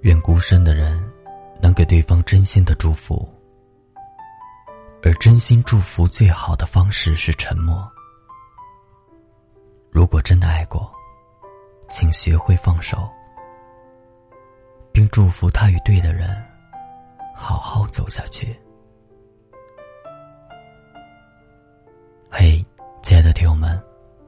[0.00, 0.98] 愿孤身的人
[1.60, 3.28] 能给对方真心的祝福，
[5.02, 7.86] 而真心祝福最好的方式是沉默。
[9.90, 10.90] 如果真的爱过，
[11.86, 13.06] 请学会放手，
[14.90, 16.34] 并祝福他与对的人
[17.34, 18.58] 好好走下去。
[22.30, 22.64] 嘿，
[23.02, 23.78] 亲爱的听友们，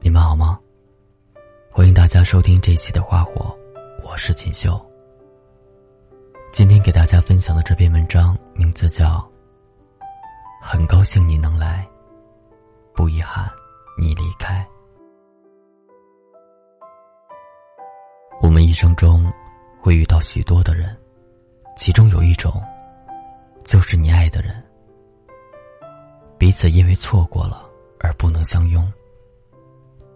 [0.01, 0.59] 你们好吗？
[1.71, 3.57] 欢迎大家收听这一期的《花火》，
[4.07, 4.92] 我是锦绣。
[6.53, 9.15] 今天给大家分享的这篇文章名字叫
[10.61, 11.83] 《很高兴你能来，
[12.93, 13.49] 不遗憾
[13.97, 14.63] 你离开》。
[18.39, 19.33] 我们一生中
[19.81, 20.95] 会遇到许多的人，
[21.75, 22.61] 其中有一种，
[23.65, 24.63] 就是你爱的人，
[26.37, 27.67] 彼此因为错过了
[27.99, 28.87] 而不能相拥，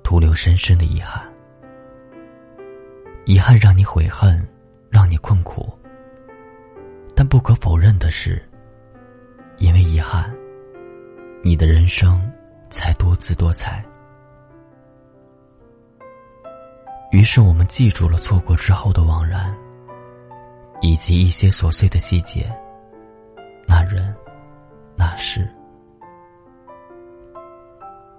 [0.03, 1.27] 徒留深深的遗憾。
[3.25, 4.47] 遗憾让你悔恨，
[4.91, 5.67] 让你困苦。
[7.27, 8.41] 不可否认的是，
[9.57, 10.33] 因为遗憾，
[11.43, 12.19] 你的人生
[12.69, 13.83] 才多姿多彩。
[17.11, 19.53] 于是我们记住了错过之后的惘然，
[20.81, 22.49] 以及一些琐碎的细节。
[23.67, 24.15] 那人，
[24.95, 25.49] 那事，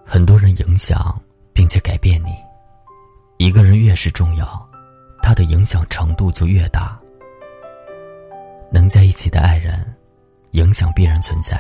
[0.04, 1.18] 很多人影响
[1.52, 2.30] 并且改变你。
[3.38, 4.68] 一个人越是重要。
[5.22, 6.98] 他的影响程度就越大。
[8.70, 9.84] 能在一起的爱人，
[10.52, 11.58] 影响必然存在。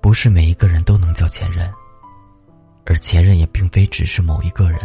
[0.00, 1.72] 不是每一个人都能叫前任，
[2.84, 4.80] 而前任也并非只是某一个人。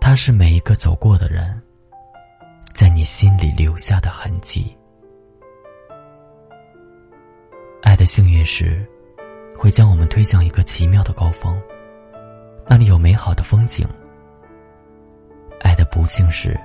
[0.00, 1.60] 他是每一个走过的人，
[2.72, 4.74] 在你心里留下的痕迹。
[7.82, 8.86] 爱的幸运是，
[9.56, 11.60] 会将我们推向一个奇妙的高峰，
[12.68, 13.86] 那里有美好的风景。
[15.60, 16.58] 爱的不幸是，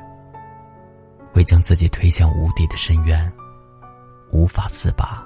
[1.33, 3.31] 会将自己推向无底的深渊，
[4.31, 5.25] 无法自拔。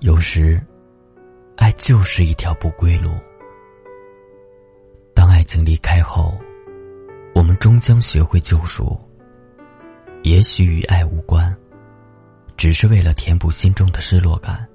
[0.00, 0.60] 有时，
[1.56, 3.12] 爱就是一条不归路。
[5.14, 6.34] 当爱情离开后，
[7.34, 8.98] 我们终将学会救赎。
[10.22, 11.54] 也许与爱无关，
[12.56, 14.68] 只是为了填补心中的失落感，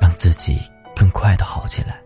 [0.00, 0.60] 让自己
[0.94, 2.02] 更快的好起来。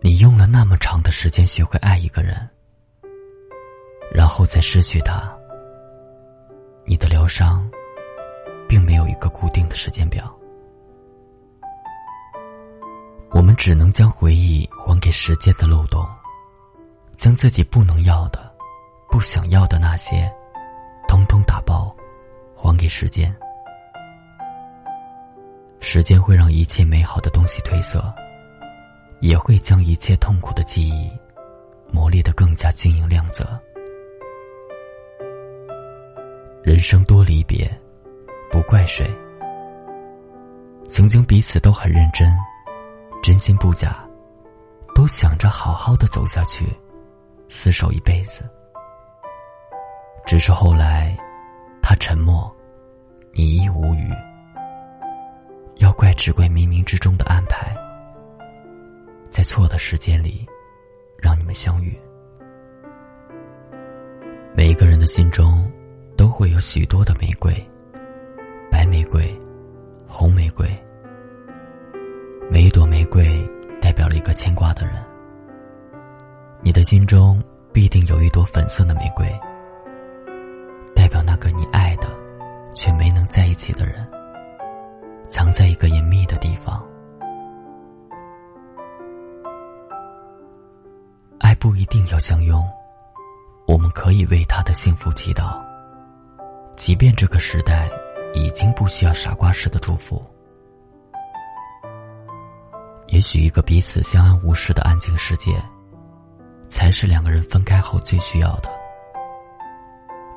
[0.00, 2.48] 你用了那么长的时间学会爱一个人，
[4.12, 5.32] 然后再失去他，
[6.84, 7.68] 你的疗伤，
[8.68, 10.30] 并没有一个固定的时间表。
[13.30, 16.04] 我们只能将回忆还给时间的漏洞，
[17.16, 18.52] 将自己不能要的、
[19.10, 20.30] 不想要的那些，
[21.06, 21.94] 通通打包，
[22.56, 23.34] 还给时间。
[25.78, 28.12] 时间会让一切美好的东西褪色。
[29.20, 31.12] 也会将一切痛苦的记忆
[31.92, 33.46] 磨砺的更加晶莹亮泽。
[36.62, 37.70] 人生多离别，
[38.50, 39.10] 不怪谁。
[40.84, 42.30] 曾经彼此都很认真，
[43.22, 44.04] 真心不假，
[44.94, 46.66] 都想着好好的走下去，
[47.48, 48.44] 厮守一辈子。
[50.26, 51.16] 只是后来，
[51.80, 52.54] 他沉默，
[53.32, 54.10] 你亦无语。
[55.76, 57.74] 要怪只怪冥冥之中的安排。
[59.30, 60.46] 在错的时间里，
[61.16, 61.98] 让你们相遇。
[64.52, 65.69] 每一个人的心中，
[66.30, 67.52] 会有许多的玫瑰，
[68.70, 69.38] 白玫瑰、
[70.06, 70.66] 红玫瑰。
[72.50, 73.46] 每一朵玫瑰
[73.80, 74.94] 代表了一个牵挂的人。
[76.62, 77.42] 你的心中
[77.72, 79.26] 必定有一朵粉色的玫瑰，
[80.94, 82.08] 代表那个你爱的，
[82.74, 84.06] 却没能在一起的人，
[85.28, 86.84] 藏在一个隐秘的地方。
[91.38, 92.62] 爱不一定要相拥，
[93.66, 95.69] 我们可以为他的幸福祈祷。
[96.80, 97.86] 即便这个时代
[98.32, 100.24] 已经不需要傻瓜式的祝福，
[103.08, 105.62] 也许一个彼此相安无事的安静世界，
[106.70, 108.70] 才是两个人分开后最需要的。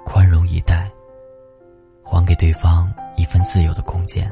[0.03, 0.91] 宽容以待，
[2.03, 4.29] 还给对方一份自由的空间。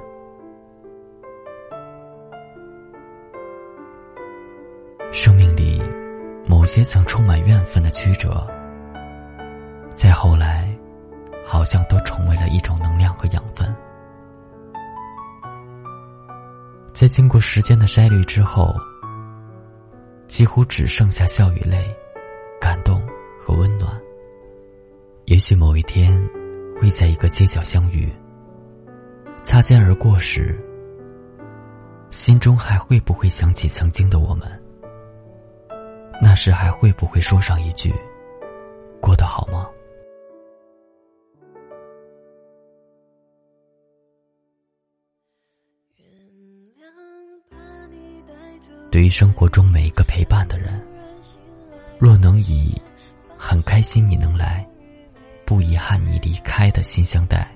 [5.14, 5.82] 生命里。
[6.46, 8.46] 某些曾充满怨愤的曲折，
[9.96, 10.71] 再后来，
[11.46, 13.74] 好像都成为了一种能量和养分。
[16.94, 18.76] 在经过时间的筛滤之后，
[20.28, 21.94] 几乎只剩下笑与泪、
[22.60, 23.02] 感动
[23.42, 23.92] 和温暖。
[25.26, 26.22] 也许某一天，
[26.80, 28.12] 会在一个街角相遇，
[29.44, 30.62] 擦肩而过时，
[32.12, 34.48] 心中还会不会想起曾经的我们？
[36.22, 37.92] 那时还会不会说上一句
[39.02, 39.68] “过得好吗”？
[48.92, 50.80] 对于生活中每一个陪伴的人，
[51.98, 52.80] 若能以
[53.38, 54.68] 很开心你能来，
[55.46, 57.50] 不遗憾你离开的心相待，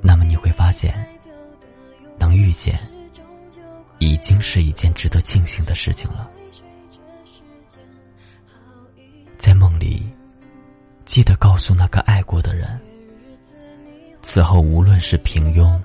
[0.00, 0.94] 那么你会发现，
[2.16, 2.78] 能遇见
[3.98, 6.30] 已经是一件值得庆幸的事情了。
[9.36, 10.08] 在梦里，
[11.04, 12.80] 记得告诉那个爱过的人，
[14.22, 15.80] 此后无论是平庸，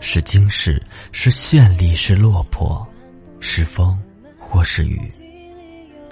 [0.00, 0.82] 是惊世，
[1.12, 2.84] 是绚丽，是落魄，
[3.38, 3.96] 是风
[4.38, 5.00] 或是雨，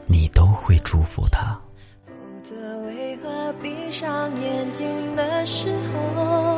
[0.07, 1.59] 你都会祝福他。
[2.07, 2.15] 否
[2.45, 6.58] 则为何闭上眼睛的时候，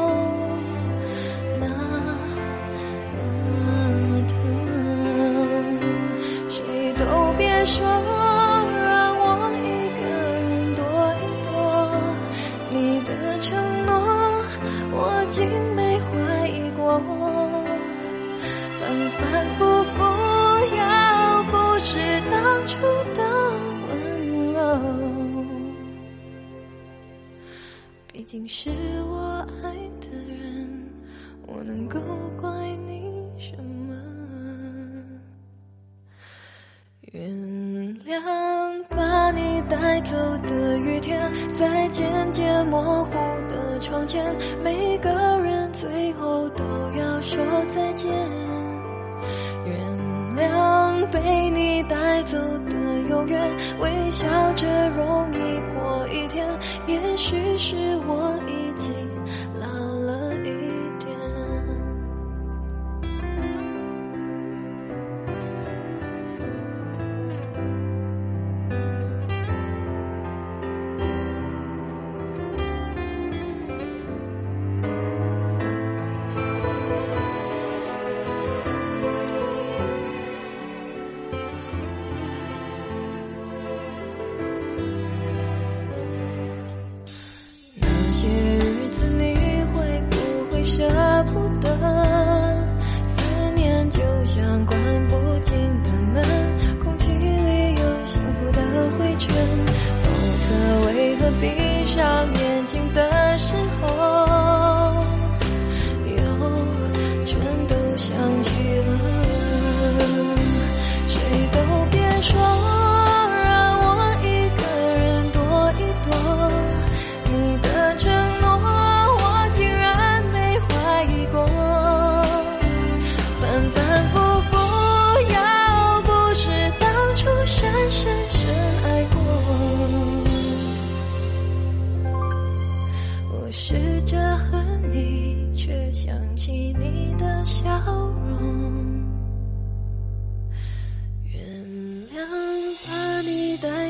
[28.31, 28.71] 竟是
[29.09, 30.89] 我爱的人，
[31.49, 31.99] 我能够
[32.41, 32.49] 怪
[32.87, 33.93] 你什么？
[37.11, 37.29] 原
[38.07, 40.17] 谅把你带走
[40.47, 43.15] 的雨天，在渐渐模糊
[43.49, 44.25] 的窗前，
[44.63, 45.11] 每个
[45.41, 46.65] 人最后都
[46.97, 47.45] 要说
[47.75, 48.09] 再见。
[51.11, 52.77] 被你带走的
[53.09, 53.41] 永远，
[53.81, 56.47] 微笑着容易过一天。
[56.87, 57.75] 也许是
[58.07, 58.95] 我已经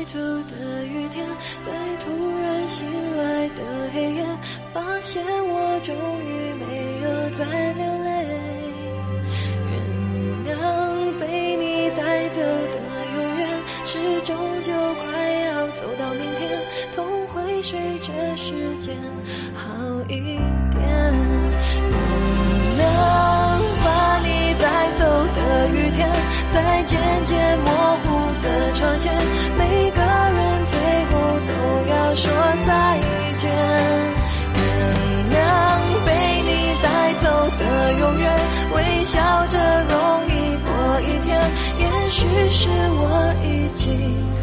[0.05, 1.25] 走的雨天，
[1.65, 2.09] 在突
[2.41, 2.87] 然醒
[3.17, 3.63] 来的
[3.93, 4.25] 黑夜
[4.73, 6.65] 发现我终于没
[7.01, 7.07] 有
[7.37, 8.09] 再流泪，
[9.69, 9.71] 原
[10.47, 10.49] 谅
[11.19, 12.75] 被你带走的
[13.15, 13.41] 永远，
[13.85, 13.91] 是
[14.21, 15.05] 终究快
[15.45, 16.49] 要走到明天，
[16.95, 18.97] 痛会随着时间
[19.53, 19.69] 好
[20.07, 20.41] 一点。
[21.89, 21.93] 原
[22.77, 22.81] 谅
[23.83, 23.87] 把
[24.23, 24.27] 你
[24.59, 24.65] 带
[24.97, 24.99] 走
[25.35, 25.39] 的
[25.69, 26.09] 雨天，
[26.53, 28.00] 在渐渐模糊
[28.41, 29.13] 的窗前，
[29.57, 30.73] 每个人最
[31.05, 31.11] 后
[31.47, 31.51] 都
[31.91, 32.29] 要说
[32.65, 32.99] 再
[33.37, 33.43] 见。
[34.55, 34.59] 原
[35.31, 35.35] 谅
[36.05, 36.09] 被
[36.43, 36.49] 你
[36.83, 36.85] 带
[37.21, 37.23] 走
[37.57, 37.61] 的
[37.99, 38.23] 永远
[38.73, 39.95] 微笑着容
[40.27, 40.29] 易
[40.65, 40.69] 过
[41.01, 41.29] 一天，
[41.79, 42.19] 也许
[42.51, 44.40] 是我已经。